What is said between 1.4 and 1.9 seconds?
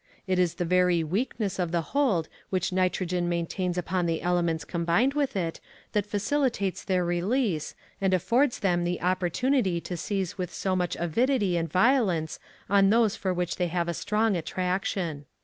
of the